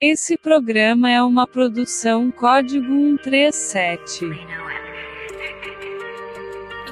Esse 0.00 0.38
programa 0.38 1.10
é 1.10 1.20
uma 1.20 1.44
produção 1.44 2.30
Código 2.30 2.86
137. 2.86 4.26
Eu 4.26 4.32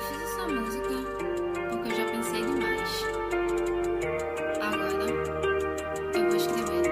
fiz 0.01 0.23
essa 0.25 0.49
música 0.49 0.89
porque 1.71 1.89
eu 1.89 1.95
já 1.95 2.05
pensei 2.11 2.41
demais. 2.43 3.05
Agora 4.61 5.07
eu 6.17 6.27
vou 6.27 6.35
escrever. 6.35 6.83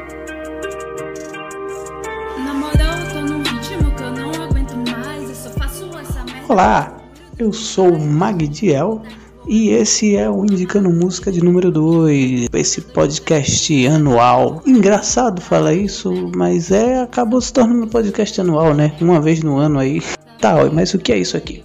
Na 2.44 2.54
moral, 2.54 2.96
eu 2.96 3.12
tô 3.12 3.20
num 3.20 3.42
ritmo 3.42 3.92
que 3.96 4.02
eu 4.04 4.12
não 4.12 4.30
aguento 4.40 4.76
mais. 4.88 5.28
Eu 5.28 5.34
só 5.34 5.50
faço 5.50 5.98
essa 5.98 6.22
merda. 6.26 6.46
Olá, 6.48 6.96
eu 7.40 7.52
sou 7.52 7.92
o 7.92 7.98
Magdiel 7.98 9.02
e 9.46 9.70
esse 9.70 10.16
é 10.16 10.28
o 10.28 10.44
Indicando 10.44 10.90
Música 10.90 11.30
de 11.30 11.42
número 11.42 11.70
2, 11.70 12.48
esse 12.52 12.80
podcast 12.80 13.86
anual. 13.86 14.62
Engraçado 14.66 15.40
falar 15.40 15.74
isso, 15.74 16.30
mas 16.34 16.70
é 16.70 17.00
acabou 17.00 17.40
se 17.40 17.52
tornando 17.52 17.86
podcast 17.86 18.40
anual, 18.40 18.74
né? 18.74 18.94
Uma 19.00 19.20
vez 19.20 19.42
no 19.42 19.56
ano 19.56 19.78
aí. 19.78 20.00
Tá, 20.38 20.70
mas 20.72 20.94
o 20.94 20.98
que 20.98 21.12
é 21.12 21.18
isso 21.18 21.36
aqui? 21.36 21.62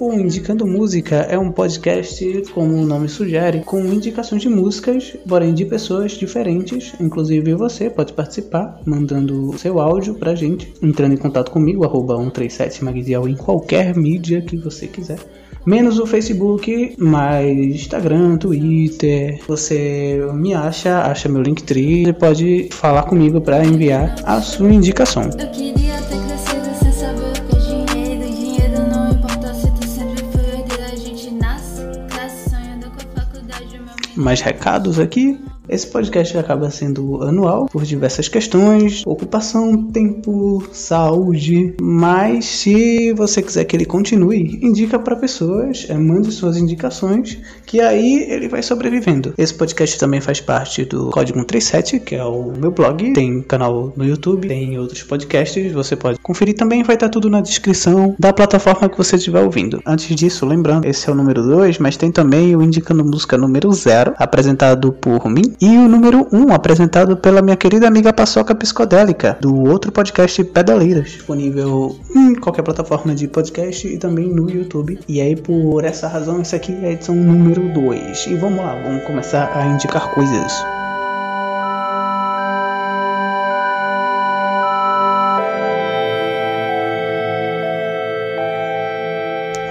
O 0.00 0.12
Indicando 0.12 0.64
Música 0.64 1.16
é 1.28 1.36
um 1.36 1.50
podcast, 1.50 2.44
como 2.54 2.76
o 2.76 2.86
nome 2.86 3.08
sugere, 3.08 3.64
com 3.64 3.84
indicações 3.84 4.40
de 4.40 4.48
músicas, 4.48 5.16
porém 5.26 5.52
de 5.52 5.64
pessoas 5.64 6.12
diferentes. 6.12 6.94
Inclusive 7.00 7.54
você 7.54 7.90
pode 7.90 8.12
participar, 8.12 8.80
mandando 8.86 9.58
seu 9.58 9.80
áudio 9.80 10.14
pra 10.14 10.36
gente, 10.36 10.72
entrando 10.80 11.14
em 11.14 11.18
contato 11.18 11.50
comigo, 11.50 11.84
arroba 11.84 12.14
137magdiel 12.14 13.28
em 13.28 13.34
qualquer 13.34 13.96
mídia 13.96 14.40
que 14.40 14.56
você 14.56 14.86
quiser. 14.86 15.18
Menos 15.66 15.98
o 15.98 16.06
Facebook, 16.06 16.94
mas 16.98 17.46
Instagram, 17.58 18.36
Twitter. 18.38 19.40
Você 19.46 20.18
me 20.34 20.54
acha, 20.54 21.02
acha 21.02 21.28
meu 21.28 21.42
Linktree. 21.42 22.06
Você 22.06 22.12
pode 22.12 22.68
falar 22.72 23.02
comigo 23.04 23.40
para 23.40 23.64
enviar 23.64 24.14
a 24.24 24.40
sua 24.40 24.72
indicação. 24.72 25.24
Eu 25.24 25.50
queria 25.50 25.96
ter 26.02 26.18
crescido 26.26 26.74
sem 26.82 26.92
saber 26.92 27.20
o 27.20 27.32
que 27.32 27.56
é 27.56 27.92
dinheiro. 27.94 28.34
Dinheiro 28.34 28.88
não 28.88 29.12
importa 29.12 29.52
se 29.54 29.70
tu 29.72 29.86
sempre 29.86 30.24
foi 30.32 30.60
herdeiro. 30.60 30.84
A 30.92 30.96
gente 30.96 31.30
nasce, 31.32 31.82
cresce, 32.08 32.50
sonhando 32.50 32.86
com 32.90 33.20
a 33.20 33.22
faculdade. 33.22 33.76
O 33.76 34.16
meu 34.16 34.24
Mais 34.24 34.40
recados 34.40 34.98
aqui. 34.98 35.38
Esse 35.68 35.86
podcast 35.86 36.36
acaba 36.38 36.70
sendo 36.70 37.22
anual 37.22 37.66
por 37.66 37.84
diversas 37.84 38.26
questões, 38.26 39.02
ocupação, 39.06 39.84
tempo, 39.88 40.66
saúde. 40.72 41.74
Mas 41.80 42.46
se 42.46 43.12
você 43.12 43.42
quiser 43.42 43.64
que 43.64 43.76
ele 43.76 43.84
continue, 43.84 44.58
indica 44.62 44.98
para 44.98 45.14
pessoas, 45.16 45.86
é, 45.88 45.94
mande 45.94 46.32
suas 46.32 46.56
indicações, 46.56 47.38
que 47.66 47.80
aí 47.80 48.26
ele 48.30 48.48
vai 48.48 48.62
sobrevivendo. 48.62 49.34
Esse 49.36 49.52
podcast 49.52 49.98
também 49.98 50.20
faz 50.22 50.40
parte 50.40 50.86
do 50.86 51.10
Código 51.10 51.38
137, 51.38 52.00
que 52.00 52.14
é 52.14 52.24
o 52.24 52.52
meu 52.56 52.70
blog. 52.70 53.12
Tem 53.12 53.42
canal 53.42 53.92
no 53.94 54.04
YouTube, 54.06 54.48
tem 54.48 54.78
outros 54.78 55.02
podcasts, 55.02 55.70
você 55.72 55.94
pode 55.94 56.18
conferir 56.20 56.54
também, 56.54 56.82
vai 56.82 56.96
estar 56.96 57.10
tudo 57.10 57.28
na 57.28 57.42
descrição 57.42 58.16
da 58.18 58.32
plataforma 58.32 58.88
que 58.88 58.96
você 58.96 59.16
estiver 59.16 59.42
ouvindo. 59.42 59.82
Antes 59.84 60.16
disso, 60.16 60.46
lembrando, 60.46 60.86
esse 60.86 61.08
é 61.08 61.12
o 61.12 61.14
número 61.14 61.42
2, 61.42 61.78
mas 61.78 61.96
tem 61.96 62.10
também 62.10 62.56
o 62.56 62.62
Indicando 62.62 63.04
Música 63.04 63.36
número 63.36 63.70
0, 63.70 64.14
apresentado 64.16 64.92
por 64.92 65.28
mim, 65.28 65.42
e 65.60 65.76
o 65.76 65.88
número 65.88 66.26
1, 66.32 66.38
um, 66.38 66.52
apresentado 66.52 67.16
pela 67.16 67.42
minha 67.42 67.56
querida 67.56 67.88
amiga 67.88 68.12
Paçoca 68.12 68.54
Psicodélica, 68.54 69.36
do 69.40 69.64
outro 69.64 69.90
podcast 69.90 70.42
Pedaleiras, 70.44 71.10
disponível 71.10 71.98
em 72.14 72.34
qualquer 72.34 72.62
plataforma 72.62 73.14
de 73.14 73.26
podcast 73.26 73.86
e 73.86 73.98
também 73.98 74.28
no 74.28 74.48
YouTube. 74.48 75.00
E 75.08 75.20
aí, 75.20 75.34
por 75.34 75.84
essa 75.84 76.06
razão, 76.06 76.40
isso 76.40 76.54
aqui 76.54 76.72
é 76.82 76.88
a 76.88 76.92
edição 76.92 77.14
número 77.14 77.72
2. 77.72 78.26
E 78.26 78.34
vamos 78.36 78.58
lá, 78.58 78.74
vamos 78.82 79.04
começar 79.04 79.50
a 79.56 79.66
indicar 79.66 80.10
coisas. 80.14 80.52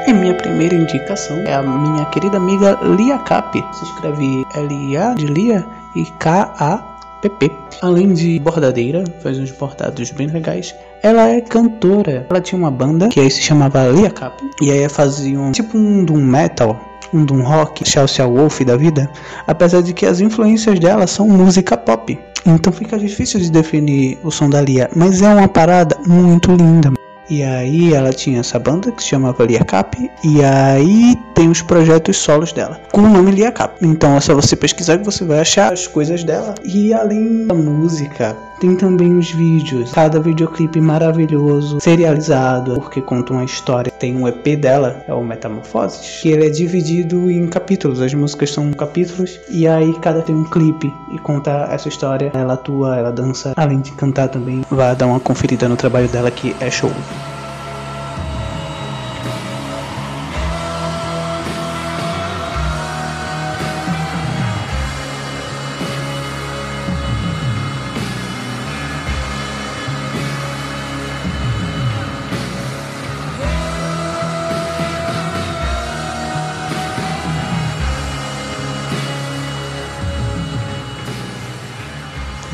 E 0.08 0.13
minha 0.13 0.33
primeira 0.33 0.73
indicação 0.73 1.36
é 1.39 1.53
a 1.53 1.61
minha 1.61 2.05
querida 2.05 2.37
amiga 2.37 2.80
Lia 2.82 3.17
Cap. 3.17 3.61
Se 3.73 3.83
escreve 3.83 4.45
L-I-A 4.55 5.14
de 5.15 5.26
Lia 5.26 5.67
e 5.98 6.05
K-A-P-P. 6.17 7.52
Além 7.82 8.14
de 8.14 8.39
bordadeira, 8.39 9.04
faz 9.21 9.37
uns 9.37 9.52
bordados 9.52 10.09
bem 10.11 10.27
legais. 10.27 10.73
Ela 11.04 11.27
é 11.27 11.42
cantora. 11.42 12.26
Ela 12.30 12.39
tinha 12.39 12.58
uma 12.58 12.71
banda 12.71 13.09
que 13.09 13.20
aí 13.20 13.30
se 13.30 13.42
chamava 13.42 13.86
Lia 13.89 14.09
Cap. 14.09 14.42
E 14.61 14.71
aí 14.71 14.87
fazia 14.87 15.37
um 15.37 15.52
tipo 15.52 15.77
um 15.77 16.05
doom 16.05 16.23
metal. 16.23 16.80
Um 17.14 17.26
doom 17.26 17.42
rock, 17.42 17.87
Chelsea 17.87 18.26
Wolf 18.26 18.61
da 18.61 18.77
vida, 18.77 19.09
apesar 19.45 19.82
de 19.82 19.93
que 19.93 20.05
as 20.05 20.21
influências 20.21 20.80
dela 20.80 21.05
são 21.05 21.27
música 21.27 21.76
pop. 21.76 22.17
Então 22.45 22.71
fica 22.71 22.98
difícil 22.98 23.42
de 23.42 23.52
definir 23.52 24.17
o 24.23 24.32
som 24.32 24.49
da 24.49 24.61
Lia, 24.61 24.89
mas 24.95 25.21
é 25.21 25.27
uma 25.27 25.49
parada 25.49 25.98
muito 26.05 26.52
linda. 26.52 26.96
E 27.30 27.43
aí 27.43 27.93
ela 27.93 28.14
tinha 28.14 28.39
essa 28.39 28.58
banda 28.58 28.92
que 28.92 29.04
se 29.04 29.10
chamava 29.10 29.45
Lia 29.45 29.64
Cap. 29.64 29.98
E 30.23 30.43
aí 30.43 31.15
tem 31.33 31.49
os 31.49 31.61
projetos 31.61 32.17
solos 32.17 32.52
dela. 32.54 32.80
Com 32.92 33.02
o 33.02 33.10
nome 33.10 33.32
Lia 33.32 33.52
Cap. 33.52 33.76
Então 33.86 34.15
é 34.15 34.20
só 34.20 34.33
você 34.33 34.55
pesquisar 34.55 34.98
que 34.98 35.05
você 35.05 35.23
vai 35.23 35.39
achar 35.39 35.73
as 35.73 35.88
coisas 35.88 36.23
dela. 36.23 36.55
E 36.64 36.93
além 36.93 37.48
da 37.48 37.54
música, 37.54 38.36
tem 38.60 38.76
também 38.76 39.18
os 39.18 39.32
vídeos. 39.32 39.92
Cada 39.92 40.20
videoclipe 40.20 40.80
maravilhoso, 40.80 41.80
serializado, 41.80 42.76
porque 42.76 43.02
conta 43.02 43.34
uma 43.34 43.44
história. 43.44 43.92
Tem 43.92 44.16
um 44.16 44.28
EP 44.28 44.60
dela, 44.60 45.04
é 45.08 45.14
o 45.14 45.23
Metamorfoses, 45.23 46.22
que 46.22 46.30
ele 46.30 46.45
é 46.45 46.50
dividido 46.50 47.30
em 47.30 47.48
capítulos. 47.48 48.02
As 48.02 48.14
músicas 48.14 48.52
são 48.52 48.72
capítulos. 48.72 49.40
E 49.50 49.68
aí 49.68 49.94
cada 50.00 50.22
tem 50.22 50.36
um 50.36 50.44
clipe 50.44 50.94
e 51.14 51.20
conta 51.20 51.68
essa 51.72 51.88
história. 51.88 52.32
Ela 52.34 52.54
atua, 52.54 52.98
ela 52.98 53.12
dança. 53.12 53.54
Além 53.56 53.80
de 53.80 53.92
cantar 53.92 54.30
também. 54.30 54.64
Vai 54.70 54.95
dar 54.95 55.08
uma 55.08 55.20
conferida 55.20 55.68
no 55.68 55.76
trabalho 55.76 56.08
dela 56.08 56.32
que 56.32 56.56
é 56.60 56.70
show. 56.70 56.92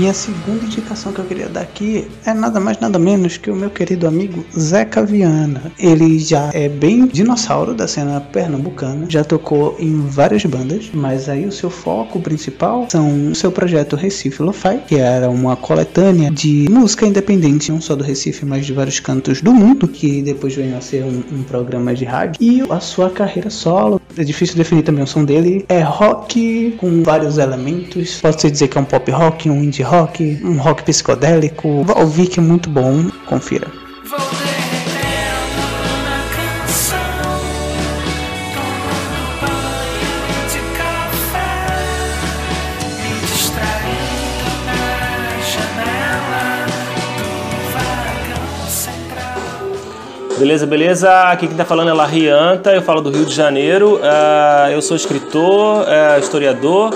E 0.04 0.10
a 0.10 0.14
segunda 0.14 0.66
indicação 0.66 1.14
que 1.14 1.20
eu 1.20 1.24
queria 1.24 1.48
dar 1.48 1.62
aqui 1.62 2.06
é 2.26 2.34
nada 2.34 2.60
mais 2.60 2.78
nada 2.78 3.00
menos 3.00 3.38
que 3.38 3.50
o 3.50 3.56
meu 3.56 3.70
querido 3.70 4.06
amigo 4.06 4.44
Zeca 4.60 5.02
Viana. 5.02 5.72
Ele 5.80 6.20
já 6.20 6.50
é 6.54 6.68
bem 6.68 7.08
dinossauro 7.08 7.74
da 7.74 7.88
cena 7.88 8.20
pernambucana, 8.20 9.06
já 9.08 9.24
tocou 9.24 9.78
em 9.80 10.02
várias 10.02 10.44
bandas, 10.44 10.92
mas 10.94 11.30
aí 11.30 11.46
o 11.46 11.54
seu 11.54 11.70
foco 11.70 12.20
principal 12.20 12.86
são 12.92 13.32
o 13.32 13.34
seu 13.34 13.50
projeto 13.50 13.96
Recife 13.96 14.44
Lo-Fi, 14.44 14.82
que 14.86 14.96
era 14.98 15.30
uma 15.30 15.56
coletânea 15.56 16.30
de 16.30 16.68
música 16.70 17.06
independente, 17.06 17.72
não 17.72 17.80
só 17.80 17.96
do 17.96 18.04
Recife, 18.04 18.46
mas 18.46 18.66
de 18.66 18.74
vários 18.74 19.00
cantos 19.00 19.42
do 19.42 19.54
mundo, 19.54 19.88
que 19.88 20.22
depois 20.22 20.54
veio 20.54 20.76
a 20.76 20.82
ser 20.82 21.06
um, 21.06 21.24
um 21.32 21.44
programa 21.44 21.94
de 21.94 22.04
rádio. 22.04 22.36
E 22.42 22.62
a 22.70 22.82
sua 22.82 23.10
carreira 23.10 23.50
solo, 23.50 24.02
é 24.18 24.24
difícil 24.24 24.56
definir 24.56 24.84
também 24.84 25.04
o 25.04 25.08
som 25.08 25.24
dele, 25.24 25.66
é 25.68 25.82
rock 25.82 26.76
com 26.78 27.04
vários 27.04 27.38
elementos. 27.38 28.20
Pode-se 28.22 28.52
dizer 28.52 28.68
que 28.68 28.78
é 28.78 28.82
um 28.82 28.86
pop 28.86 29.10
rock, 29.12 29.50
um 29.50 29.64
indie 29.64 29.84
rock, 29.84 30.40
um 30.44 30.58
rock 30.58 30.84
psicodélico. 30.84 31.86
Que 32.32 32.40
é 32.40 32.44
muito 32.44 32.70
bom, 32.70 33.10
confira. 33.26 33.83
Beleza, 50.44 50.66
beleza? 50.66 51.10
Aqui 51.32 51.48
quem 51.48 51.56
tá 51.56 51.64
falando 51.64 51.90
é 51.90 51.94
Larrianta, 51.94 52.74
eu 52.74 52.82
falo 52.82 53.00
do 53.00 53.10
Rio 53.10 53.26
de 53.26 53.34
Janeiro. 53.34 53.98
Ah, 54.04 54.70
eu 54.70 54.82
sou 54.82 54.98
escritor, 54.98 55.86
ah, 55.88 56.20
historiador, 56.20 56.94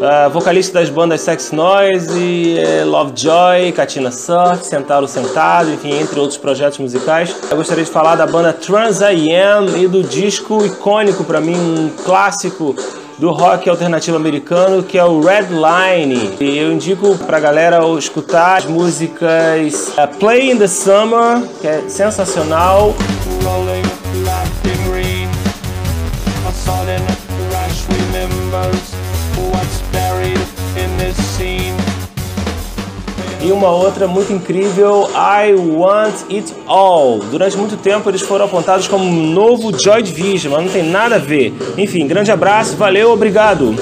ah, 0.00 0.28
vocalista 0.28 0.78
das 0.78 0.88
bandas 0.90 1.20
Sex 1.20 1.50
Noise, 1.50 2.56
eh, 2.56 2.84
Lovejoy, 2.84 3.72
Katina 3.72 4.12
Surf, 4.12 4.64
Centauro 4.64 5.08
Sentado, 5.08 5.72
enfim, 5.72 5.90
entre 5.90 6.20
outros 6.20 6.38
projetos 6.38 6.78
musicais. 6.78 7.34
Eu 7.50 7.56
gostaria 7.56 7.82
de 7.82 7.90
falar 7.90 8.14
da 8.14 8.28
banda 8.28 8.52
Trans 8.52 9.00
I 9.00 9.34
Am 9.34 9.76
e 9.76 9.88
do 9.88 10.04
disco 10.04 10.64
icônico 10.64 11.24
para 11.24 11.40
mim, 11.40 11.56
um 11.56 11.90
clássico 12.04 12.76
do 13.18 13.30
rock 13.30 13.68
alternativo 13.68 14.16
americano, 14.16 14.82
que 14.82 14.98
é 14.98 15.04
o 15.04 15.20
Red 15.20 15.48
Line. 15.50 16.36
E 16.40 16.58
eu 16.58 16.72
indico 16.72 17.16
pra 17.18 17.38
galera 17.38 17.78
escutar 17.98 18.58
as 18.58 18.64
músicas 18.64 19.92
eh, 19.96 20.06
Play 20.18 20.50
in 20.50 20.58
the 20.58 20.66
Summer, 20.66 21.42
que 21.60 21.66
é 21.66 21.84
sensacional, 21.88 22.94
uma 33.64 33.72
outra 33.72 34.06
muito 34.06 34.30
incrível, 34.30 35.08
I 35.14 35.54
Want 35.54 36.30
It 36.30 36.52
All. 36.66 37.18
Durante 37.30 37.56
muito 37.56 37.78
tempo 37.78 38.10
eles 38.10 38.20
foram 38.20 38.44
apontados 38.44 38.86
como 38.86 39.06
um 39.06 39.30
novo 39.30 39.72
Joy 39.82 40.02
Division, 40.02 40.52
mas 40.52 40.64
não 40.66 40.70
tem 40.70 40.82
nada 40.82 41.14
a 41.14 41.18
ver. 41.18 41.54
Enfim, 41.78 42.06
grande 42.06 42.30
abraço, 42.30 42.76
valeu, 42.76 43.10
obrigado. 43.10 43.74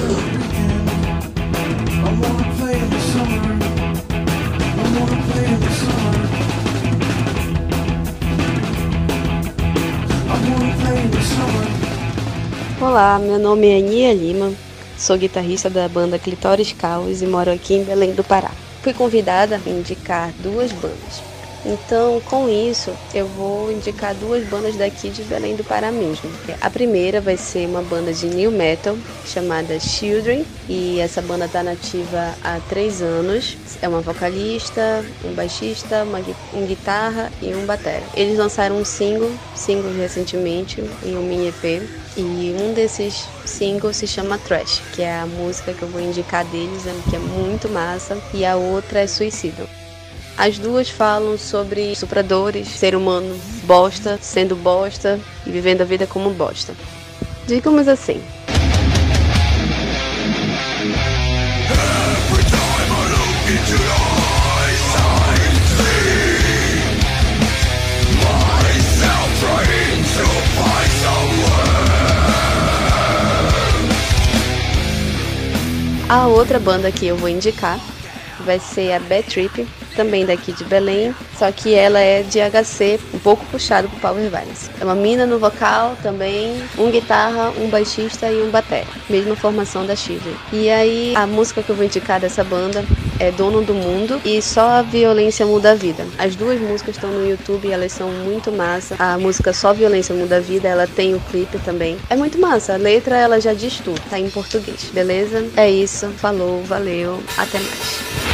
Olá, 12.79 13.19
meu 13.19 13.37
nome 13.37 13.67
é 13.67 13.81
Nia 13.81 14.13
Lima, 14.13 14.53
sou 14.97 15.17
guitarrista 15.17 15.69
da 15.69 15.89
banda 15.89 16.17
Clitóris 16.17 16.71
Caos 16.71 17.21
e 17.21 17.25
moro 17.25 17.51
aqui 17.51 17.73
em 17.73 17.83
Belém 17.83 18.13
do 18.13 18.23
Pará. 18.23 18.51
Fui 18.83 18.93
convidada 18.93 19.55
a 19.65 19.69
indicar 19.69 20.35
duas 20.37 20.73
bandas. 20.73 21.23
Então, 21.65 22.19
com 22.25 22.49
isso, 22.49 22.91
eu 23.13 23.25
vou 23.25 23.71
indicar 23.71 24.13
duas 24.15 24.45
bandas 24.47 24.75
daqui 24.75 25.09
de 25.09 25.23
Belém 25.23 25.55
do 25.55 25.63
Pará 25.63 25.91
mesmo. 25.91 26.29
A 26.59 26.69
primeira 26.69 27.21
vai 27.21 27.37
ser 27.37 27.67
uma 27.67 27.81
banda 27.81 28.11
de 28.11 28.27
new 28.27 28.51
metal 28.51 28.97
chamada 29.25 29.79
Children, 29.79 30.45
e 30.67 30.99
essa 30.99 31.21
banda 31.21 31.45
está 31.45 31.63
nativa 31.63 32.35
há 32.43 32.59
três 32.67 33.01
anos. 33.01 33.57
É 33.81 33.87
uma 33.87 34.01
vocalista, 34.01 35.05
um 35.23 35.33
baixista, 35.33 36.03
uma, 36.03 36.19
um 36.53 36.65
guitarra 36.65 37.31
e 37.41 37.55
um 37.55 37.65
batera. 37.65 38.03
Eles 38.13 38.37
lançaram 38.37 38.77
um 38.77 38.85
single, 38.85 39.31
single 39.55 39.93
recentemente, 39.93 40.83
em 41.03 41.15
um 41.15 41.23
mini 41.23 41.47
EP, 41.47 41.81
e 42.17 42.55
um 42.59 42.73
desses 42.73 43.25
singles 43.45 43.97
se 43.97 44.07
chama 44.07 44.37
Trash, 44.37 44.81
que 44.93 45.01
é 45.01 45.15
a 45.15 45.25
música 45.25 45.73
que 45.73 45.81
eu 45.81 45.87
vou 45.87 46.01
indicar 46.01 46.45
deles, 46.45 46.83
né, 46.83 46.93
que 47.09 47.15
é 47.15 47.19
muito 47.19 47.69
massa, 47.69 48.17
e 48.33 48.45
a 48.45 48.55
outra 48.55 48.99
é 48.99 49.07
Suicídio. 49.07 49.67
As 50.37 50.57
duas 50.57 50.89
falam 50.89 51.37
sobre 51.37 51.95
supradores, 51.95 52.67
ser 52.67 52.95
humano 52.95 53.39
bosta, 53.65 54.17
sendo 54.19 54.55
bosta 54.55 55.19
e 55.45 55.51
vivendo 55.51 55.81
a 55.81 55.85
vida 55.85 56.07
como 56.07 56.31
bosta. 56.31 56.73
Digamos 57.47 57.87
assim. 57.87 58.21
A 76.09 76.27
outra 76.27 76.59
banda 76.59 76.91
que 76.91 77.07
eu 77.07 77.17
vou 77.17 77.29
indicar 77.29 77.79
vai 78.41 78.59
ser 78.59 78.91
a 78.91 78.99
Bad 78.99 79.23
Trip, 79.23 79.67
também 79.95 80.25
daqui 80.25 80.51
de 80.51 80.63
Belém, 80.63 81.13
só 81.37 81.51
que 81.51 81.73
ela 81.73 81.99
é 81.99 82.23
de 82.23 82.39
HC, 82.39 82.99
um 83.13 83.19
pouco 83.19 83.45
puxado 83.47 83.87
pro 83.89 83.99
Power 83.99 84.29
Violence. 84.29 84.69
É 84.79 84.83
uma 84.83 84.95
mina 84.95 85.25
no 85.25 85.39
vocal 85.39 85.95
também, 86.01 86.61
um 86.77 86.91
guitarra, 86.91 87.51
um 87.57 87.69
baixista 87.69 88.31
e 88.31 88.41
um 88.41 88.49
batera. 88.49 88.87
Mesma 89.09 89.35
formação 89.35 89.85
da 89.85 89.95
Chile. 89.95 90.35
E 90.51 90.69
aí, 90.69 91.13
a 91.15 91.25
música 91.25 91.61
que 91.61 91.69
eu 91.69 91.75
vou 91.75 91.85
indicar 91.85 92.19
dessa 92.19 92.43
banda 92.43 92.83
é 93.19 93.31
Dono 93.31 93.61
do 93.61 93.73
Mundo 93.73 94.21
e 94.25 94.41
Só 94.41 94.69
a 94.69 94.81
Violência 94.81 95.45
Muda 95.45 95.71
a 95.71 95.75
Vida. 95.75 96.05
As 96.17 96.35
duas 96.35 96.59
músicas 96.59 96.95
estão 96.95 97.11
no 97.11 97.27
YouTube 97.27 97.67
e 97.67 97.71
elas 97.71 97.91
são 97.91 98.09
muito 98.09 98.51
massa. 98.51 98.95
A 98.99 99.17
música 99.17 99.53
Só 99.53 99.73
Violência 99.73 100.15
Muda 100.15 100.37
a 100.37 100.39
Vida, 100.39 100.67
ela 100.67 100.87
tem 100.87 101.15
o 101.15 101.19
clipe 101.31 101.57
também. 101.59 101.97
É 102.09 102.15
muito 102.15 102.39
massa. 102.39 102.73
A 102.73 102.77
letra, 102.77 103.17
ela 103.17 103.39
já 103.39 103.53
diz 103.53 103.79
tudo. 103.79 104.01
Tá 104.09 104.19
em 104.19 104.29
português, 104.29 104.89
beleza? 104.93 105.45
É 105.55 105.69
isso. 105.69 106.07
Falou, 106.17 106.63
valeu. 106.63 107.21
Até 107.37 107.59
mais. 107.59 108.32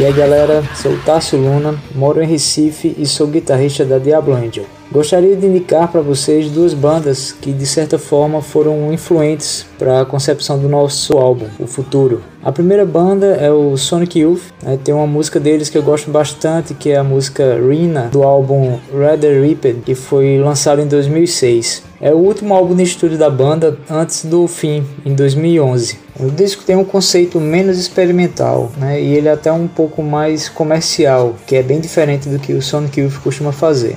E 0.00 0.04
aí 0.06 0.14
galera, 0.14 0.64
sou 0.76 0.92
o 0.92 0.98
Tássio 1.02 1.38
Luna, 1.38 1.78
moro 1.94 2.22
em 2.22 2.26
Recife 2.26 2.96
e 2.96 3.04
sou 3.04 3.26
guitarrista 3.26 3.84
da 3.84 3.98
Diablo 3.98 4.34
Angel. 4.34 4.64
Gostaria 4.90 5.36
de 5.36 5.46
indicar 5.46 5.92
para 5.92 6.00
vocês 6.00 6.50
duas 6.50 6.72
bandas 6.72 7.32
que 7.32 7.52
de 7.52 7.66
certa 7.66 7.98
forma 7.98 8.40
foram 8.40 8.90
influentes 8.94 9.66
para 9.78 10.00
a 10.00 10.06
concepção 10.06 10.58
do 10.58 10.70
nosso 10.70 11.18
álbum, 11.18 11.44
O 11.58 11.66
Futuro. 11.66 12.22
A 12.42 12.50
primeira 12.50 12.86
banda 12.86 13.26
é 13.26 13.52
o 13.52 13.76
Sonic 13.76 14.20
Youth, 14.20 14.40
né? 14.62 14.78
tem 14.82 14.94
uma 14.94 15.06
música 15.06 15.38
deles 15.38 15.68
que 15.68 15.76
eu 15.76 15.82
gosto 15.82 16.10
bastante, 16.10 16.72
que 16.72 16.88
é 16.88 16.96
a 16.96 17.04
música 17.04 17.60
Rina, 17.60 18.08
do 18.10 18.22
álbum 18.22 18.78
Rather 18.98 19.42
Ripped, 19.42 19.82
que 19.82 19.94
foi 19.94 20.38
lançado 20.38 20.80
em 20.80 20.86
2006. 20.86 21.82
É 22.00 22.14
o 22.14 22.16
último 22.16 22.54
álbum 22.54 22.74
de 22.74 22.84
estúdio 22.84 23.18
da 23.18 23.28
banda 23.28 23.76
antes 23.90 24.24
do 24.24 24.48
fim, 24.48 24.82
em 25.04 25.14
2011. 25.14 26.08
O 26.22 26.30
disco 26.30 26.64
tem 26.64 26.76
um 26.76 26.84
conceito 26.84 27.40
menos 27.40 27.78
experimental, 27.78 28.70
né? 28.76 29.00
e 29.00 29.14
ele 29.14 29.26
é 29.26 29.32
até 29.32 29.50
um 29.50 29.66
pouco 29.66 30.02
mais 30.02 30.50
comercial, 30.50 31.34
que 31.46 31.56
é 31.56 31.62
bem 31.62 31.80
diferente 31.80 32.28
do 32.28 32.38
que 32.38 32.52
o 32.52 32.60
Sonic 32.60 33.00
Youth 33.00 33.22
costuma 33.22 33.52
fazer. 33.52 33.96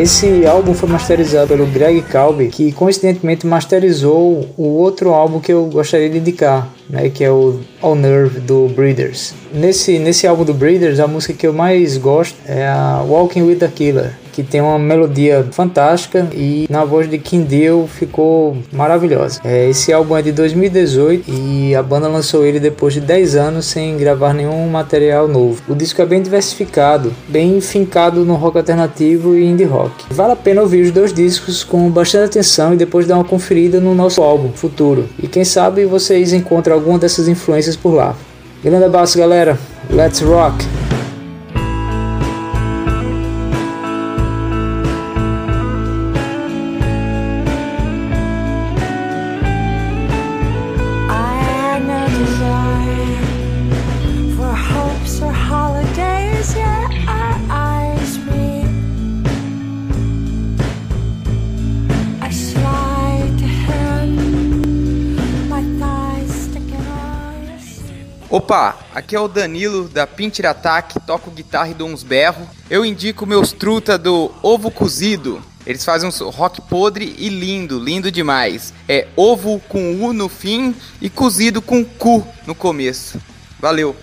Esse 0.00 0.46
álbum 0.46 0.72
foi 0.72 0.88
masterizado 0.88 1.48
pelo 1.48 1.66
Greg 1.66 2.00
Calbi, 2.00 2.48
que 2.48 2.72
coincidentemente 2.72 3.46
masterizou 3.46 4.48
o 4.56 4.62
outro 4.62 5.10
álbum 5.10 5.38
que 5.38 5.52
eu 5.52 5.66
gostaria 5.66 6.08
de 6.08 6.16
indicar, 6.16 6.72
né, 6.88 7.10
que 7.10 7.22
é 7.22 7.30
o 7.30 7.60
All 7.82 7.94
Nerve 7.94 8.40
do 8.40 8.66
Breeders. 8.68 9.34
Nesse, 9.52 9.98
nesse 9.98 10.26
álbum 10.26 10.42
do 10.42 10.54
Breeders, 10.54 11.00
a 11.00 11.06
música 11.06 11.34
que 11.34 11.46
eu 11.46 11.52
mais 11.52 11.98
gosto 11.98 12.34
é 12.46 12.66
a 12.66 13.04
Walking 13.06 13.42
with 13.42 13.56
the 13.56 13.68
Killer, 13.68 14.14
que 14.32 14.42
tem 14.42 14.60
uma 14.60 14.78
melodia 14.78 15.46
fantástica 15.52 16.26
e 16.32 16.66
na 16.70 16.84
voz 16.84 17.08
de 17.08 17.18
Kim 17.18 17.42
Deal 17.42 17.86
ficou 17.86 18.56
maravilhosa. 18.72 19.40
É, 19.44 19.68
esse 19.68 19.92
álbum 19.92 20.16
é 20.16 20.22
de 20.22 20.32
2018 20.32 21.24
e 21.28 21.74
a 21.74 21.82
banda 21.82 22.08
lançou 22.08 22.44
ele 22.44 22.60
depois 22.60 22.94
de 22.94 23.00
10 23.00 23.36
anos 23.36 23.66
sem 23.66 23.96
gravar 23.96 24.32
nenhum 24.32 24.68
material 24.68 25.28
novo. 25.28 25.62
O 25.68 25.74
disco 25.74 26.00
é 26.00 26.06
bem 26.06 26.22
diversificado, 26.22 27.12
bem 27.28 27.60
fincado 27.60 28.24
no 28.24 28.34
rock 28.34 28.58
alternativo 28.58 29.36
e 29.36 29.44
indie 29.44 29.64
rock. 29.64 30.04
Vale 30.10 30.32
a 30.32 30.36
pena 30.36 30.62
ouvir 30.62 30.82
os 30.82 30.90
dois 30.90 31.12
discos 31.12 31.64
com 31.64 31.90
bastante 31.90 32.30
atenção 32.30 32.74
e 32.74 32.76
depois 32.76 33.06
dar 33.06 33.16
uma 33.16 33.24
conferida 33.24 33.80
no 33.80 33.94
nosso 33.94 34.22
álbum 34.22 34.50
futuro. 34.52 35.08
E 35.22 35.26
quem 35.26 35.44
sabe 35.44 35.84
vocês 35.84 36.32
encontram 36.32 36.74
alguma 36.74 36.98
dessas 36.98 37.28
influências 37.28 37.76
por 37.76 37.94
lá. 37.94 38.14
Grande 38.62 38.84
abraço, 38.84 39.18
galera. 39.18 39.58
Let's 39.90 40.20
rock! 40.20 40.79
Opa, 68.50 68.76
aqui 68.92 69.14
é 69.14 69.20
o 69.20 69.28
Danilo 69.28 69.88
da 69.88 70.08
Pinter 70.08 70.46
Attack, 70.46 70.98
toco 71.06 71.30
guitarra 71.30 71.68
e 71.68 71.74
dou 71.74 71.88
uns 71.88 72.02
berros. 72.02 72.48
Eu 72.68 72.84
indico 72.84 73.24
meus 73.24 73.52
truta 73.52 73.96
do 73.96 74.34
Ovo 74.42 74.72
Cozido. 74.72 75.40
Eles 75.64 75.84
fazem 75.84 76.10
um 76.10 76.30
rock 76.30 76.60
podre 76.62 77.14
e 77.16 77.28
lindo, 77.28 77.78
lindo 77.78 78.10
demais. 78.10 78.74
É 78.88 79.06
ovo 79.14 79.60
com 79.68 80.02
U 80.02 80.12
no 80.12 80.28
fim 80.28 80.74
e 81.00 81.08
cozido 81.08 81.62
com 81.62 81.84
cu 81.84 82.26
no 82.44 82.52
começo. 82.52 83.20
Valeu! 83.60 83.94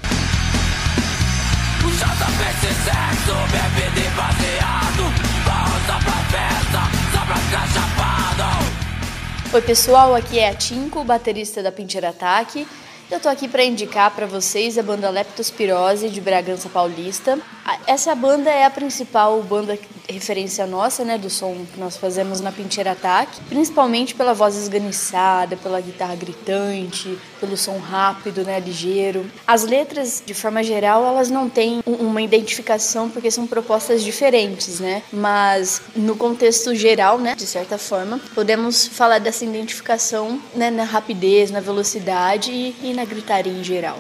Oi 9.51 9.62
pessoal, 9.62 10.16
aqui 10.16 10.39
é 10.39 10.48
a 10.48 10.56
Tinko, 10.56 11.04
baterista 11.04 11.62
da 11.62 11.70
Pinter 11.70 12.06
Attack 12.06 12.66
Eu 13.10 13.22
tô 13.22 13.30
aqui 13.30 13.48
para 13.48 13.64
indicar 13.64 14.12
para 14.14 14.26
vocês 14.26 14.78
a 14.78 14.84
banda 14.84 15.10
Leptospirose 15.10 16.10
de 16.10 16.20
Bragança 16.20 16.68
Paulista. 16.68 17.40
Essa 17.86 18.14
banda 18.14 18.50
é 18.50 18.66
a 18.66 18.70
principal 18.70 19.42
banda 19.44 19.80
referência 20.10 20.66
nossa, 20.66 21.04
né, 21.04 21.18
do 21.18 21.30
som 21.30 21.66
que 21.74 21.80
nós 21.80 21.98
fazemos 21.98 22.40
na 22.40 22.50
Pincheira 22.52 22.92
Ataque, 22.94 23.42
principalmente 23.50 24.16
pela 24.16 24.34
voz 24.34 24.56
esganiçada, 24.56 25.58
pela 25.58 25.80
guitarra 25.82 26.16
gritante, 26.16 27.18
pelo 27.42 27.58
som 27.58 27.78
rápido, 27.78 28.44
né, 28.46 28.58
ligeiro. 28.60 29.30
As 29.46 29.64
letras, 29.64 30.24
de 30.26 30.34
forma 30.34 30.64
geral, 30.64 31.06
elas 31.06 31.30
não 31.30 31.50
têm 31.50 31.82
um- 31.86 32.08
uma 32.08 32.22
identificação 32.22 33.10
porque 33.10 33.30
são 33.30 33.46
propostas 33.46 34.02
diferentes, 34.02 34.80
né? 34.80 35.04
Mas 35.12 35.82
no 35.94 36.16
contexto 36.16 36.74
geral, 36.74 37.18
né, 37.20 37.36
de 37.36 37.46
certa 37.46 37.78
forma, 37.78 38.20
podemos 38.34 38.88
falar 38.88 39.20
dessa 39.20 39.44
identificação 39.44 40.42
né, 40.56 40.70
na 40.72 40.84
rapidez, 40.86 41.52
na 41.52 41.60
velocidade 41.60 42.52
e, 42.52 42.76
e 42.82 42.94
na 42.98 43.06
gritaria 43.06 43.54
em 43.54 43.63
geral. 43.63 44.00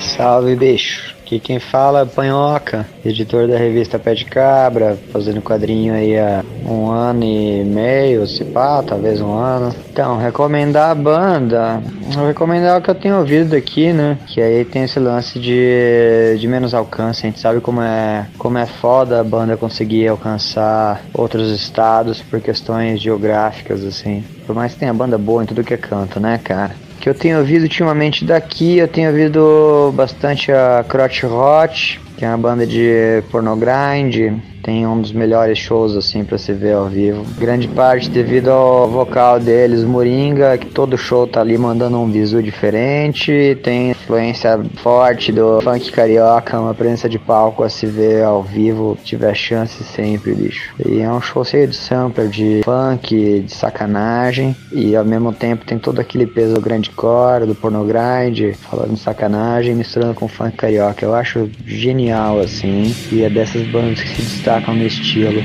Salve, 0.00 0.56
bicho. 0.56 1.13
Aqui 1.34 1.40
quem 1.40 1.58
fala 1.58 2.02
é 2.02 2.04
Panhoca, 2.04 2.86
editor 3.04 3.48
da 3.48 3.58
revista 3.58 3.98
Pé 3.98 4.14
de 4.14 4.24
Cabra, 4.24 4.96
fazendo 5.12 5.42
quadrinho 5.42 5.92
aí 5.92 6.16
há 6.16 6.44
um 6.64 6.88
ano 6.88 7.24
e 7.24 7.64
meio, 7.64 8.24
se 8.24 8.44
pá, 8.44 8.84
talvez 8.84 9.20
um 9.20 9.32
ano. 9.32 9.74
Então, 9.90 10.16
recomendar 10.16 10.92
a 10.92 10.94
banda, 10.94 11.82
vou 12.12 12.28
recomendar 12.28 12.78
o 12.78 12.82
que 12.82 12.88
eu 12.88 12.94
tenho 12.94 13.18
ouvido 13.18 13.56
aqui, 13.56 13.92
né? 13.92 14.16
Que 14.28 14.40
aí 14.40 14.64
tem 14.64 14.84
esse 14.84 15.00
lance 15.00 15.40
de, 15.40 16.36
de 16.38 16.46
menos 16.46 16.72
alcance, 16.72 17.26
a 17.26 17.30
gente 17.30 17.40
sabe 17.40 17.60
como 17.60 17.82
é, 17.82 18.28
como 18.38 18.56
é 18.56 18.66
foda 18.66 19.18
a 19.18 19.24
banda 19.24 19.56
conseguir 19.56 20.06
alcançar 20.06 21.02
outros 21.12 21.50
estados 21.50 22.22
por 22.22 22.40
questões 22.40 23.00
geográficas, 23.00 23.84
assim. 23.84 24.22
Por 24.46 24.54
mais 24.54 24.74
que 24.74 24.78
tenha 24.78 24.94
banda 24.94 25.18
boa 25.18 25.42
em 25.42 25.46
tudo 25.46 25.64
que 25.64 25.74
é 25.74 25.78
canto, 25.78 26.20
né, 26.20 26.38
cara? 26.38 26.83
Que 27.04 27.10
eu 27.10 27.14
tenho 27.14 27.38
ouvido 27.38 27.64
ultimamente 27.64 28.24
daqui, 28.24 28.78
eu 28.78 28.88
tenho 28.88 29.10
ouvido 29.10 29.92
bastante 29.94 30.50
a 30.50 30.82
Crotch 30.88 31.24
Hot, 31.24 32.00
que 32.16 32.24
é 32.24 32.28
uma 32.28 32.38
banda 32.38 32.66
de 32.66 33.22
porno 33.30 33.54
grind, 33.54 34.40
tem 34.64 34.86
um 34.86 35.00
dos 35.00 35.12
melhores 35.12 35.58
shows 35.58 35.94
assim 35.94 36.24
para 36.24 36.38
se 36.38 36.52
ver 36.52 36.72
ao 36.72 36.86
vivo. 36.86 37.22
Grande 37.38 37.68
parte 37.68 38.08
devido 38.08 38.48
ao 38.48 38.88
vocal 38.88 39.38
deles, 39.38 39.84
Moringa, 39.84 40.56
que 40.56 40.66
todo 40.66 40.96
show 40.96 41.26
tá 41.26 41.42
ali 41.42 41.58
mandando 41.58 41.98
um 41.98 42.10
visu 42.10 42.42
diferente, 42.42 43.58
tem 43.62 43.90
influência 43.90 44.58
forte 44.76 45.30
do 45.30 45.60
funk 45.60 45.92
carioca, 45.92 46.58
uma 46.58 46.74
presença 46.74 47.08
de 47.08 47.18
palco 47.18 47.62
a 47.62 47.68
se 47.68 47.84
ver 47.84 48.24
ao 48.24 48.42
vivo, 48.42 48.96
tiver 49.04 49.34
chance 49.34 49.84
sempre, 49.84 50.34
bicho. 50.34 50.74
E 50.84 51.00
é 51.00 51.10
um 51.10 51.20
show 51.20 51.44
cheio 51.44 51.68
de 51.68 51.76
sampler, 51.76 52.28
de 52.28 52.62
funk, 52.64 53.40
de 53.40 53.52
sacanagem, 53.52 54.56
e 54.72 54.96
ao 54.96 55.04
mesmo 55.04 55.32
tempo 55.32 55.66
tem 55.66 55.78
todo 55.78 56.00
aquele 56.00 56.26
peso 56.26 56.54
do 56.54 56.60
grande 56.60 56.88
core, 56.90 57.44
do 57.44 57.54
porno 57.54 57.84
grind, 57.84 58.54
falando 58.70 58.96
sacanagem, 58.96 59.74
misturando 59.74 60.14
com 60.14 60.26
funk 60.26 60.56
carioca. 60.56 61.04
Eu 61.04 61.14
acho 61.14 61.50
genial 61.66 62.40
assim, 62.40 62.94
e 63.12 63.22
é 63.22 63.28
dessas 63.28 63.66
bandas 63.66 64.00
que 64.00 64.08
se 64.08 64.22
destacam 64.22 64.53
no 64.60 64.86
estilo. 64.86 65.42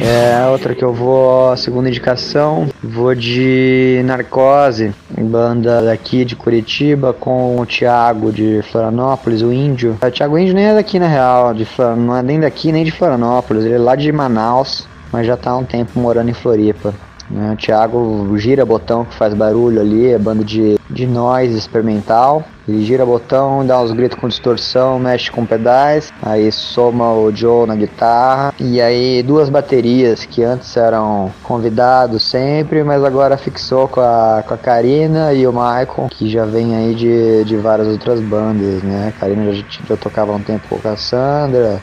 É, 0.00 0.46
outra 0.50 0.74
que 0.74 0.84
eu 0.84 0.92
vou, 0.92 1.56
segunda 1.56 1.88
indicação, 1.88 2.68
vou 2.82 3.14
de 3.14 4.02
Narcose, 4.04 4.92
banda 5.18 5.80
daqui 5.80 6.26
de 6.26 6.36
Curitiba, 6.36 7.14
com 7.14 7.58
o 7.58 7.64
Thiago 7.64 8.30
de 8.30 8.60
Florianópolis, 8.70 9.40
o 9.40 9.50
Índio. 9.50 9.96
O 10.04 10.10
Thiago 10.10 10.36
Índio 10.38 10.54
nem 10.54 10.66
é 10.66 10.74
daqui 10.74 10.98
na 10.98 11.08
real, 11.08 11.54
de, 11.54 11.64
Flor- 11.64 11.96
não 11.96 12.14
é 12.16 12.22
nem 12.22 12.38
daqui 12.38 12.70
nem 12.70 12.84
de 12.84 12.90
Florianópolis, 12.90 13.64
ele 13.64 13.74
é 13.74 13.78
lá 13.78 13.96
de 13.96 14.12
Manaus, 14.12 14.86
mas 15.14 15.28
já 15.28 15.36
tá 15.36 15.52
há 15.52 15.56
um 15.56 15.64
tempo 15.64 15.96
morando 16.00 16.28
em 16.28 16.34
Floripa. 16.34 16.92
né? 17.30 17.52
O 17.52 17.56
Thiago 17.56 18.36
gira 18.36 18.66
botão 18.66 19.04
que 19.04 19.14
faz 19.14 19.32
barulho 19.32 19.80
ali, 19.80 20.08
é 20.08 20.18
banda 20.18 20.42
de, 20.42 20.76
de 20.90 21.06
noise 21.06 21.56
experimental. 21.56 22.42
Ele 22.66 22.82
gira 22.84 23.06
botão, 23.06 23.64
dá 23.64 23.80
uns 23.80 23.92
gritos 23.92 24.18
com 24.18 24.26
distorção, 24.26 24.98
mexe 24.98 25.30
com 25.30 25.46
pedais, 25.46 26.12
aí 26.20 26.50
soma 26.50 27.12
o 27.12 27.30
Joe 27.30 27.66
na 27.66 27.76
guitarra, 27.76 28.54
e 28.58 28.80
aí 28.80 29.22
duas 29.22 29.50
baterias 29.50 30.24
que 30.24 30.42
antes 30.42 30.76
eram 30.76 31.30
convidados 31.42 32.24
sempre, 32.24 32.82
mas 32.82 33.04
agora 33.04 33.36
fixou 33.36 33.86
com 33.86 34.00
a, 34.00 34.42
com 34.48 34.54
a 34.54 34.58
Karina 34.58 35.32
e 35.34 35.46
o 35.46 35.52
Michael, 35.52 36.08
que 36.10 36.28
já 36.28 36.44
vem 36.44 36.74
aí 36.74 36.94
de, 36.94 37.44
de 37.44 37.56
várias 37.58 37.86
outras 37.86 38.18
bandas, 38.18 38.82
né? 38.82 39.12
A 39.14 39.20
Karina 39.20 39.52
já, 39.52 39.62
já 39.90 39.96
tocava 39.96 40.32
um 40.32 40.40
tempo 40.40 40.66
com 40.66 40.88
a 40.88 40.96
tinha 40.96 41.82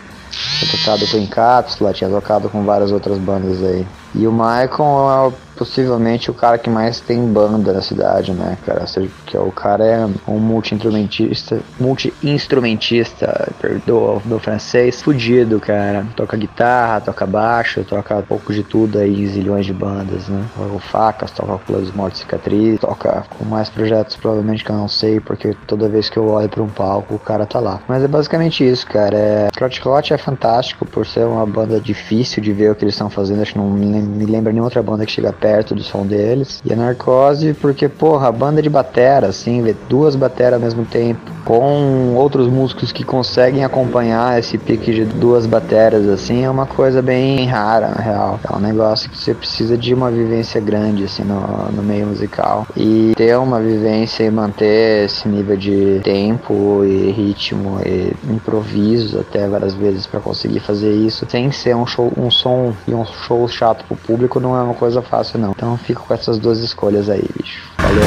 tocado 0.72 1.08
com 1.08 1.18
Encapsula, 1.18 1.94
tinha 1.94 2.10
tocado 2.10 2.50
com 2.50 2.64
várias 2.64 2.92
outras 2.92 3.18
bandas 3.18 3.64
aí. 3.64 3.86
E 4.16 4.26
o 4.26 4.32
Michael 4.32 5.34
é 5.51 5.51
possivelmente 5.62 6.32
o 6.32 6.34
cara 6.34 6.58
que 6.58 6.72
mais 6.72 7.00
tem 7.00 7.24
banda 7.24 7.72
na 7.72 7.84
cidade, 7.84 8.32
né, 8.34 8.58
cara? 8.66 8.82
Ou 8.82 8.88
seja, 8.88 9.12
Que 9.28 9.38
é 9.38 9.40
o 9.40 9.52
cara 9.52 9.86
é 9.86 10.10
um 10.28 10.40
multi-instrumentista, 10.40 11.60
multi-instrumentista, 11.80 13.54
perdoa 13.62 14.20
meu 14.26 14.40
francês, 14.40 15.04
fudido, 15.04 15.60
cara. 15.60 16.04
Toca 16.16 16.36
guitarra, 16.36 17.00
toca 17.02 17.28
baixo, 17.28 17.84
toca 17.84 18.18
um 18.18 18.24
pouco 18.24 18.52
de 18.52 18.64
tudo 18.64 18.98
aí 18.98 19.22
em 19.22 19.28
zilhões 19.28 19.68
de 19.68 19.72
bandas, 19.72 20.28
né? 20.28 20.44
Toca 20.58 20.80
facas, 20.80 21.30
toca 21.30 21.60
Plus 21.60 21.92
Morte 21.92 22.18
Cicatriz, 22.18 22.80
toca 22.80 23.24
com 23.38 23.46
mais 23.46 23.70
projetos 23.70 24.16
provavelmente 24.16 24.64
que 24.64 24.72
eu 24.72 24.76
não 24.76 24.88
sei, 24.88 25.20
porque 25.20 25.56
toda 25.68 25.88
vez 25.88 26.10
que 26.10 26.18
eu 26.18 26.28
olho 26.28 26.50
pra 26.50 26.64
um 26.64 26.70
palco 26.70 27.14
o 27.14 27.20
cara 27.20 27.46
tá 27.46 27.60
lá. 27.60 27.80
Mas 27.88 28.04
é 28.04 28.08
basicamente 28.08 28.68
isso, 28.68 28.88
cara. 28.88 29.16
É... 29.16 29.50
Crotch 29.56 29.86
Hot 29.86 30.12
é 30.12 30.18
fantástico 30.18 30.88
por 30.88 31.06
ser 31.06 31.24
uma 31.26 31.46
banda 31.46 31.80
difícil 31.80 32.42
de 32.42 32.52
ver 32.52 32.72
o 32.72 32.76
que 32.76 32.84
eles 32.84 32.96
estão 32.96 33.12
fazendo, 33.12 33.44
acho 33.44 33.54
que 33.54 33.60
não 33.60 33.70
me 33.70 34.26
lembra 34.26 34.52
nenhuma 34.52 34.66
outra 34.66 34.82
banda 34.82 35.06
que 35.06 35.12
chega 35.12 35.32
perto 35.32 35.51
do 35.76 35.84
som 35.84 36.06
deles. 36.06 36.62
E 36.66 36.74
a 36.74 36.76
Narcose, 36.76 37.54
porque, 37.54 37.88
porra, 37.88 38.28
a 38.28 38.32
banda 38.32 38.62
de 38.62 38.70
batera, 38.70 39.28
assim, 39.28 39.62
ver 39.62 39.76
duas 39.90 40.16
bateras 40.16 40.54
ao 40.54 40.60
mesmo 40.60 40.86
tempo, 40.86 41.20
com 41.46 42.16
outros 42.16 42.48
músicos 42.48 42.92
que 42.92 43.04
conseguem 43.04 43.64
acompanhar 43.64 44.40
esse 44.40 44.58
pique 44.58 44.94
de 44.94 45.06
duas 45.06 45.46
bateras, 45.46 46.08
assim, 46.08 46.46
é 46.46 46.50
uma 46.50 46.66
coisa 46.66 47.02
bem 47.02 47.46
rara, 47.46 47.90
na 47.90 48.02
real. 48.02 48.40
É 48.50 48.56
um 48.56 48.60
negócio 48.60 49.10
que 49.10 49.18
você 49.18 49.34
precisa 49.34 49.78
de 49.78 49.94
uma 49.94 50.10
vivência 50.10 50.62
grande, 50.62 51.04
assim, 51.04 51.24
no, 51.24 51.72
no 51.72 51.84
meio 51.84 52.08
musical. 52.08 52.68
E 52.76 53.14
ter 53.16 53.38
uma 53.38 53.60
vivência 53.60 54.24
e 54.24 54.32
manter 54.32 55.06
esse 55.06 55.28
nível 55.28 55.58
de 55.58 56.00
tempo 56.04 56.84
e 56.86 57.12
ritmo 57.12 57.80
e 57.86 58.14
improviso 58.32 59.20
até 59.20 59.48
várias 59.48 59.74
vezes 59.74 60.06
para 60.06 60.20
conseguir 60.20 60.60
fazer 60.60 60.94
isso, 60.94 61.26
sem 61.30 61.52
ser 61.52 61.76
um 61.76 61.86
show, 61.86 62.12
um 62.18 62.30
som 62.30 62.74
e 62.88 62.94
um 62.94 63.06
show 63.06 63.48
chato 63.48 63.84
pro 63.86 63.96
público, 63.96 64.40
não 64.40 64.56
é 64.56 64.62
uma 64.62 64.74
coisa 64.74 65.02
fácil, 65.02 65.40
não. 65.42 65.52
Então 65.52 65.78
fico 65.78 66.06
com 66.08 66.14
essas 66.14 66.38
duas 66.38 66.60
escolhas 66.60 67.10
aí, 67.10 67.26
bicho. 67.38 67.62
Valeu. 67.78 68.04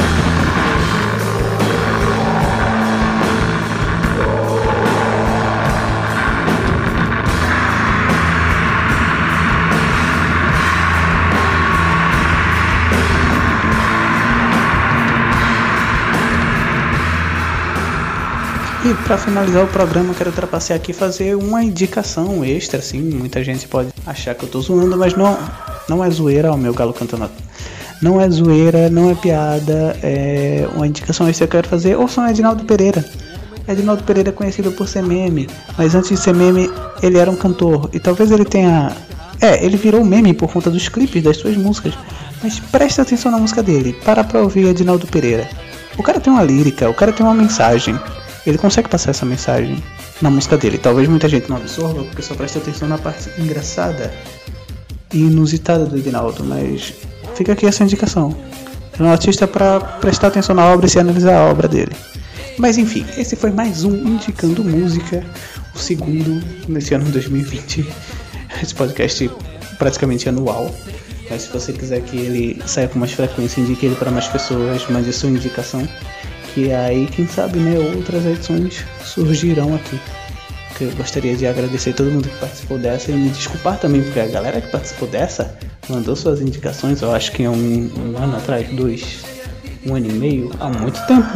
E 18.87 18.93
pra 19.07 19.17
finalizar 19.17 19.65
o 19.65 19.67
programa, 19.69 20.13
quero 20.13 20.29
ultrapassar 20.29 20.75
aqui 20.75 20.93
fazer 20.93 21.35
uma 21.35 21.65
indicação 21.65 22.45
extra, 22.45 22.81
assim. 22.81 23.01
Muita 23.01 23.43
gente 23.43 23.67
pode 23.67 23.89
achar 24.05 24.35
que 24.35 24.45
eu 24.45 24.49
tô 24.51 24.61
zoando, 24.61 24.95
mas 24.95 25.15
não, 25.15 25.39
não 25.89 26.05
é 26.05 26.11
zoeira, 26.11 26.53
ó, 26.53 26.57
meu 26.57 26.73
galo 26.73 26.93
cantando. 26.93 27.31
Não 28.01 28.21
é 28.21 28.29
zoeira, 28.29 28.91
não 28.91 29.11
é 29.11 29.15
piada, 29.15 29.97
é 30.03 30.69
uma 30.75 30.87
indicação 30.87 31.29
extra 31.29 31.47
que 31.47 31.57
eu 31.57 31.61
quero 31.61 31.69
fazer. 31.69 31.97
Ouçam 31.97 32.29
Edinaldo 32.29 32.65
Pereira. 32.65 33.05
Edinaldo 33.67 34.03
Pereira 34.03 34.29
é 34.29 34.33
conhecido 34.33 34.73
por 34.73 34.87
ser 34.87 35.03
meme, 35.03 35.49
mas 35.79 35.95
antes 35.95 36.11
de 36.11 36.17
ser 36.19 36.35
meme, 36.35 36.71
ele 37.03 37.17
era 37.17 37.31
um 37.31 37.37
cantor. 37.37 37.89
E 37.93 37.99
talvez 37.99 38.31
ele 38.31 38.45
tenha. 38.45 38.93
É, 39.41 39.65
ele 39.65 39.77
virou 39.77 40.05
meme 40.05 40.35
por 40.35 40.53
conta 40.53 40.71
dos 40.71 40.89
clipes 40.89 41.23
das 41.23 41.39
suas 41.39 41.57
músicas. 41.57 41.95
Mas 42.43 42.61
presta 42.61 43.03
atenção 43.03 43.33
na 43.33 43.39
música 43.39 43.63
dele. 43.63 43.95
Para 44.05 44.23
pra 44.23 44.43
ouvir 44.43 44.67
Edinaldo 44.67 45.07
Pereira. 45.07 45.49
O 45.97 46.03
cara 46.03 46.21
tem 46.21 46.33
uma 46.33 46.43
lírica, 46.43 46.89
o 46.91 46.95
cara 46.95 47.13
tem 47.13 47.25
uma 47.25 47.35
mensagem. 47.35 47.99
Ele 48.47 48.59
consegue 48.59 48.89
passar 48.89 49.11
essa 49.11 49.25
mensagem 49.25 49.83
na 50.21 50.31
música 50.31 50.59
dele. 50.59 50.77
Talvez 50.77 51.09
muita 51.09 51.29
gente 51.29 51.49
não 51.49 51.57
absorva, 51.57 52.05
porque 52.05 52.21
só 52.21 52.35
presta 52.35 52.59
atenção 52.59 52.87
na 52.87 52.99
parte 52.99 53.31
engraçada 53.39 54.13
inusitada 55.15 55.85
do 55.85 55.97
Edinaldo, 55.97 56.45
mas 56.45 56.93
fica 57.35 57.53
aqui 57.53 57.67
essa 57.67 57.85
indicação. 57.85 58.35
É 58.99 59.03
um 59.03 59.11
artista 59.11 59.47
para 59.47 59.81
prestar 59.81 60.29
atenção 60.29 60.55
na 60.55 60.67
obra 60.67 60.87
e 60.87 60.91
se 60.91 60.99
analisar 60.99 61.37
a 61.37 61.51
obra 61.51 61.69
dele. 61.69 61.93
Mas 62.59 62.79
enfim, 62.79 63.05
esse 63.19 63.35
foi 63.35 63.51
mais 63.51 63.83
um 63.83 63.95
Indicando 63.95 64.63
Música, 64.63 65.25
o 65.75 65.79
segundo 65.79 66.43
nesse 66.69 66.95
ano 66.95 67.05
de 67.05 67.13
2020. 67.13 67.87
Esse 68.63 68.75
podcast 68.75 69.29
praticamente 69.79 70.29
anual. 70.29 70.73
Mas 71.29 71.43
se 71.43 71.53
você 71.53 71.73
quiser 71.73 72.03
que 72.03 72.17
ele 72.17 72.63
saia 72.67 72.87
com 72.87 72.99
mais 72.99 73.13
frequência, 73.13 73.61
indique 73.61 73.87
ele 73.87 73.97
para 73.97 74.11
mais 74.11 74.29
pessoas, 74.29 74.87
mande 74.89 75.13
sua 75.13 75.31
indicação. 75.31 75.89
Que 76.55 76.73
aí, 76.73 77.07
quem 77.07 77.27
sabe, 77.27 77.59
né, 77.59 77.77
outras 77.97 78.25
edições 78.25 78.85
surgirão 79.05 79.75
aqui. 79.75 79.99
Que 80.77 80.85
eu 80.85 80.93
gostaria 80.93 81.37
de 81.37 81.47
agradecer 81.47 81.93
todo 81.93 82.11
mundo 82.11 82.29
que 82.29 82.37
participou 82.39 82.79
dessa 82.79 83.11
e 83.11 83.15
me 83.15 83.29
desculpar 83.31 83.79
também, 83.79 84.03
porque 84.03 84.21
a 84.21 84.27
galera 84.27 84.61
que 84.61 84.71
participou 84.71 85.09
dessa 85.09 85.57
mandou 85.89 86.17
suas 86.17 86.41
indicações, 86.41 87.03
eu 87.03 87.13
acho 87.13 87.33
que 87.33 87.45
há 87.45 87.51
um, 87.51 87.91
um 88.15 88.17
ano 88.17 88.37
atrás, 88.37 88.69
dois, 88.71 89.25
um 89.87 89.95
ano 89.95 90.11
e 90.11 90.13
meio, 90.13 90.51
há 90.59 90.69
muito 90.69 91.01
tempo. 91.07 91.29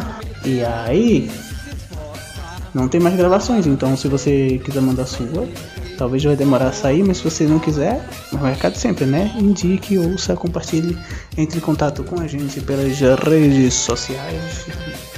E 0.45 0.65
aí, 0.65 1.31
não 2.75 2.89
tem 2.89 3.01
mais 3.01 3.17
gravações, 3.17 3.67
então 3.67 3.97
se 3.97 4.09
você 4.09 4.61
quiser 4.65 4.81
mandar 4.81 5.07
sua, 5.07 5.47
talvez 5.97 6.23
vai 6.23 6.37
demorar 6.37 6.69
a 6.69 6.73
sair, 6.73 7.03
mas 7.03 7.19
se 7.19 7.25
você 7.25 7.45
não 7.45 7.59
quiser, 7.59 8.01
o 8.33 8.37
recado 8.37 8.77
sempre, 8.77 9.05
né? 9.05 9.35
Indique, 9.37 9.99
ouça, 9.99 10.37
compartilhe, 10.37 10.97
entre 11.37 11.59
em 11.59 11.61
contato 11.61 12.05
com 12.05 12.21
a 12.21 12.27
gente 12.27 12.61
pelas 12.61 12.99
redes 12.99 13.75
sociais, 13.75 14.67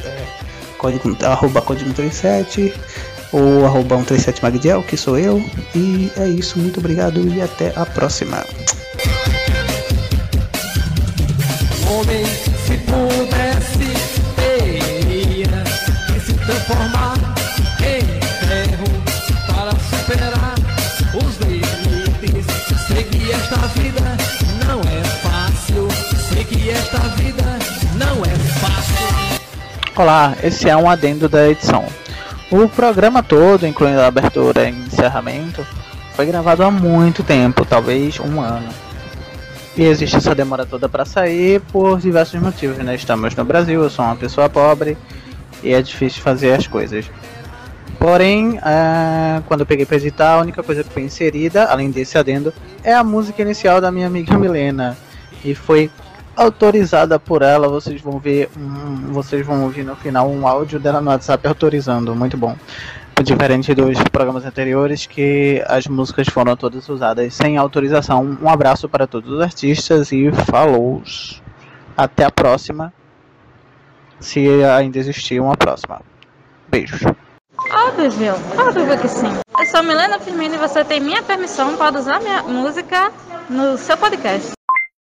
é, 0.05 0.25
código, 0.79 1.17
arroba 1.25 1.61
código 1.61 1.93
37 1.93 2.73
ou 3.33 3.65
arroba 3.65 3.97
137 3.97 4.43
Magdiel, 4.43 4.83
que 4.83 4.97
sou 4.97 5.19
eu. 5.19 5.43
E 5.75 6.11
é 6.17 6.29
isso, 6.29 6.59
muito 6.59 6.81
obrigado 6.81 7.21
e 7.21 7.41
até 7.41 7.73
a 7.77 7.87
próxima. 7.87 8.45
Homem, 11.89 12.25
se 12.25 12.77
pudesse, 12.79 13.93
teria 14.37 15.47
que 16.07 16.21
se 16.21 16.35
transformar 16.35 17.17
em 17.81 18.03
ferro 18.47 18.87
para 19.47 19.73
superar 19.73 20.55
os 21.15 21.37
limites. 21.47 22.47
Sei 22.87 23.05
que 23.05 23.33
esta 23.33 23.57
vida 23.69 24.17
não 24.67 24.81
é 24.81 25.05
fácil. 25.23 25.89
Sei 26.29 26.45
que 26.45 26.71
esta 26.71 26.99
vida 27.17 27.59
não 27.97 28.25
é 28.25 28.35
fácil. 28.61 29.41
Olá, 29.97 30.37
esse 30.43 30.69
é 30.69 30.77
um 30.77 30.89
adendo 30.89 31.29
da 31.29 31.49
edição. 31.49 32.00
O 32.51 32.69
programa 32.69 33.23
todo, 33.23 33.65
incluindo 33.65 34.01
a 34.01 34.09
abertura 34.09 34.69
e 34.69 34.73
encerramento, 34.73 35.65
foi 36.15 36.27
gravado 36.27 36.65
há 36.65 36.71
muito 36.71 37.23
tempo, 37.23 37.65
talvez 37.65 38.19
um 38.19 38.41
ano. 38.41 38.69
E 39.77 39.85
existe 39.85 40.17
essa 40.17 40.35
demora 40.35 40.67
toda 40.67 40.89
para 40.89 41.05
sair 41.05 41.61
por 41.73 42.01
diversos 42.01 42.41
motivos, 42.41 42.77
né? 42.79 42.97
Estamos 42.97 43.37
no 43.37 43.45
Brasil, 43.45 43.81
eu 43.81 43.89
sou 43.89 44.05
uma 44.05 44.17
pessoa 44.17 44.49
pobre 44.49 44.99
e 45.63 45.73
é 45.73 45.81
difícil 45.81 46.21
fazer 46.23 46.53
as 46.53 46.67
coisas. 46.67 47.09
Porém, 48.01 48.59
ah, 48.63 49.43
quando 49.47 49.61
eu 49.61 49.67
peguei 49.67 49.87
para 49.87 49.99
editar, 49.99 50.35
a 50.35 50.41
única 50.41 50.61
coisa 50.63 50.83
que 50.83 50.93
foi 50.93 51.03
inserida, 51.03 51.67
além 51.67 51.89
desse 51.91 52.19
adendo, 52.19 52.53
é 52.83 52.93
a 52.93 53.05
música 53.05 53.43
inicial 53.43 53.81
da 53.81 53.93
minha 53.93 54.09
amiga 54.09 54.37
Milena. 54.37 54.99
E 55.45 55.55
foi 55.55 55.89
autorizada 56.37 57.19
por 57.19 57.43
ela, 57.43 57.69
vocês 57.69 58.01
vão 58.01 58.19
ver, 58.19 58.49
um, 58.57 59.13
vocês 59.13 59.45
vão 59.47 59.65
ouvir 59.65 59.85
no 59.85 59.97
final 59.97 60.29
um 60.29 60.47
áudio 60.47 60.79
dela 60.79 61.01
no 61.01 61.11
WhatsApp 61.11 61.47
autorizando, 61.47 62.15
muito 62.15 62.37
bom. 62.37 62.57
Diferente 63.23 63.75
dos 63.75 63.99
programas 64.05 64.47
anteriores, 64.47 65.05
que 65.05 65.63
as 65.67 65.87
músicas 65.87 66.27
foram 66.29 66.57
todas 66.57 66.89
usadas 66.89 67.35
sem 67.35 67.59
autorização. 67.59 68.39
Um 68.41 68.49
abraço 68.49 68.89
para 68.89 69.07
todos 69.07 69.31
os 69.31 69.41
artistas 69.41 70.11
e 70.11 70.33
falou! 70.51 71.03
Até 71.95 72.25
a 72.25 72.31
próxima, 72.31 72.95
se 74.19 74.49
ainda 74.65 74.99
existir 74.99 75.39
uma 75.39 75.55
próxima. 75.55 76.01
Beijos. 76.69 77.03
Óbvio, 77.71 78.35
óbvio 78.57 78.99
que 78.99 79.09
sim. 79.09 79.33
Eu 79.59 79.67
sou 79.67 79.83
Milena 79.83 80.19
Firmino 80.19 80.55
e 80.55 80.59
você 80.59 80.83
tem 80.83 80.99
minha 80.99 81.23
permissão 81.23 81.77
para 81.77 81.99
usar 81.99 82.21
minha 82.21 82.43
música 82.43 83.13
no 83.51 83.77
seu 83.77 83.99
podcast. 83.99 84.53